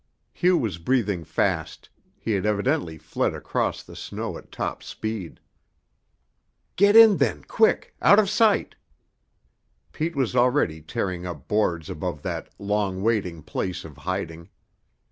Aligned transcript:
Hugh 0.33 0.57
was 0.57 0.79
breathing 0.79 1.23
fast; 1.23 1.87
he 2.17 2.31
had 2.31 2.43
evidently 2.43 2.97
fled 2.97 3.35
across 3.35 3.83
the 3.83 3.95
snow 3.95 4.35
at 4.35 4.51
top 4.51 4.81
speed. 4.81 5.39
"Get 6.75 6.95
in, 6.95 7.17
then, 7.17 7.43
quick 7.43 7.93
out 8.01 8.17
of 8.17 8.27
sight." 8.27 8.73
Pete 9.91 10.15
was 10.15 10.35
already 10.35 10.81
tearing 10.81 11.27
up 11.27 11.47
boards 11.47 11.87
above 11.87 12.23
that 12.23 12.49
long 12.57 13.03
waiting 13.03 13.43
place 13.43 13.85
of 13.85 13.95
hiding. 13.97 14.49